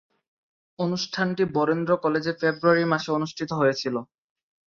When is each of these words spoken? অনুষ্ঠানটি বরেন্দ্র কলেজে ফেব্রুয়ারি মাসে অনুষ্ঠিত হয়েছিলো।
অনুষ্ঠানটি 0.79 1.43
বরেন্দ্র 1.55 1.91
কলেজে 2.03 2.33
ফেব্রুয়ারি 2.41 2.83
মাসে 2.91 3.09
অনুষ্ঠিত 3.11 3.49
হয়েছিলো। 3.53 3.99